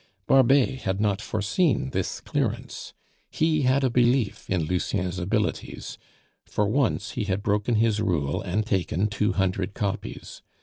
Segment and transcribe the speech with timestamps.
[0.25, 2.95] Barbet had not foreseen this "clearance;"
[3.29, 5.99] he had a belief in Lucien's abilities;
[6.43, 10.41] for once he had broken his rule and taken two hundred copies.